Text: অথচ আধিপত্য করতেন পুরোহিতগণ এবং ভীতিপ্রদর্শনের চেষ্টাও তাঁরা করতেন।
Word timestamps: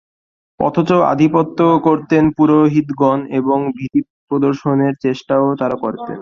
অথচ 0.59 0.89
আধিপত্য 1.11 1.59
করতেন 1.83 2.23
পুরোহিতগণ 2.37 3.19
এবং 3.31 3.59
ভীতিপ্রদর্শনের 3.77 4.93
চেষ্টাও 5.01 5.45
তাঁরা 5.59 5.77
করতেন। 5.77 6.19